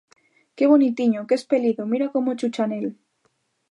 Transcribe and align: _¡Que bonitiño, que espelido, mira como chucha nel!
_¡Que 0.57 0.65
bonitiño, 0.71 1.25
que 1.27 1.35
espelido, 1.39 1.81
mira 1.91 2.07
como 2.13 2.37
chucha 2.39 2.65
nel! 2.69 2.85